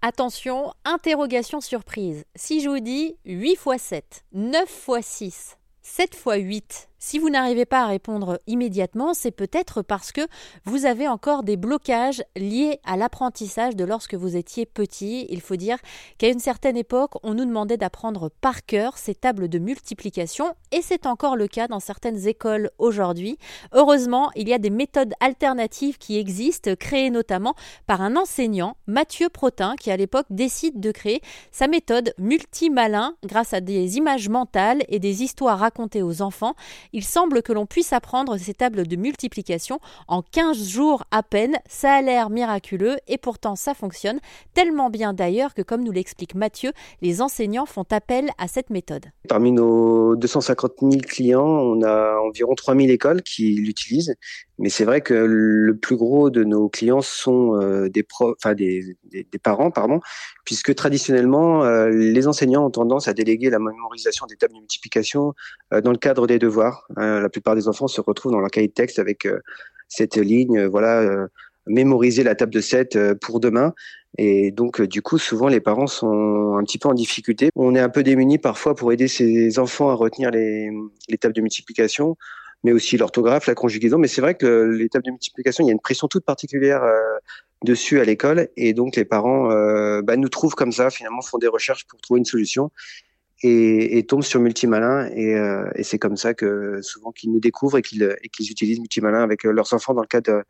[0.00, 2.24] Attention, interrogation surprise.
[2.36, 7.30] Si je vous dis 8 x 7, 9 x 6, 7 x 8, si vous
[7.30, 10.22] n'arrivez pas à répondre immédiatement, c'est peut-être parce que
[10.64, 15.26] vous avez encore des blocages liés à l'apprentissage de lorsque vous étiez petit.
[15.30, 15.78] Il faut dire
[16.18, 20.82] qu'à une certaine époque, on nous demandait d'apprendre par cœur ces tables de multiplication et
[20.82, 23.38] c'est encore le cas dans certaines écoles aujourd'hui.
[23.72, 27.54] Heureusement, il y a des méthodes alternatives qui existent, créées notamment
[27.86, 33.52] par un enseignant, Mathieu Protin, qui à l'époque décide de créer sa méthode multi-malin grâce
[33.52, 36.54] à des images mentales et des histoires racontées aux enfants
[36.92, 41.56] il semble que l'on puisse apprendre ces tables de multiplication en 15 jours à peine.
[41.68, 44.20] Ça a l'air miraculeux et pourtant ça fonctionne
[44.54, 49.06] tellement bien d'ailleurs que comme nous l'explique Mathieu, les enseignants font appel à cette méthode.
[49.28, 54.14] Parmi nos 250 000 clients, on a environ 3000 écoles qui l'utilisent.
[54.58, 58.04] Mais c'est vrai que le plus gros de nos clients sont euh, des,
[59.04, 60.00] des, parents, pardon,
[60.44, 65.34] puisque traditionnellement, euh, les enseignants ont tendance à déléguer la mémorisation des tables de multiplication
[65.72, 66.77] euh, dans le cadre des devoirs.
[66.96, 69.26] La plupart des enfants se retrouvent dans leur cahier de texte avec
[69.88, 71.26] cette ligne, voilà,
[71.66, 73.74] mémoriser la table de 7 pour demain.
[74.16, 77.50] Et donc, du coup, souvent, les parents sont un petit peu en difficulté.
[77.54, 80.70] On est un peu démunis parfois pour aider ces enfants à retenir les,
[81.08, 82.16] les tables de multiplication
[82.64, 83.98] mais aussi l'orthographe, la conjugaison.
[83.98, 87.18] Mais c'est vrai que l'étape de multiplication, il y a une pression toute particulière euh,
[87.64, 91.38] dessus à l'école, et donc les parents euh, bah, nous trouvent comme ça, finalement, font
[91.38, 92.70] des recherches pour trouver une solution.
[93.42, 97.38] Et, et tombent sur Multimalin et, euh, et c'est comme ça que souvent qu'ils nous
[97.38, 100.42] découvrent et qu'ils et qu'ils utilisent Multimalin avec leurs enfants dans le cadre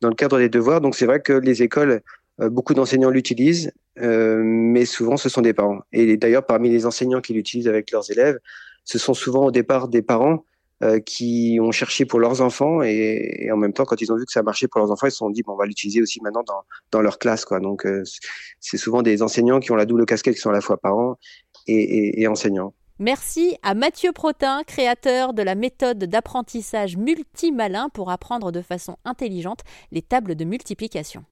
[0.00, 0.80] dans le cadre des devoirs.
[0.80, 2.02] Donc c'est vrai que les écoles,
[2.38, 5.80] beaucoup d'enseignants l'utilisent, mais souvent ce sont des parents.
[5.92, 8.38] Et d'ailleurs parmi les enseignants qui l'utilisent avec leurs élèves,
[8.84, 10.44] ce sont souvent au départ des parents
[10.82, 14.24] euh, qui ont cherché pour leurs enfants et, en même temps quand ils ont vu
[14.24, 16.22] que ça marchait pour leurs enfants ils se sont dit bon on va l'utiliser aussi
[16.22, 18.02] maintenant dans, dans leur classe quoi donc euh,
[18.60, 21.18] c'est souvent des enseignants qui ont la double casquette qui sont à la fois parents
[21.66, 22.74] et, enseignants.
[22.98, 29.60] Merci à Mathieu Protin, créateur de la méthode d'apprentissage multimalin pour apprendre de façon intelligente
[29.90, 31.24] les tables de multiplication.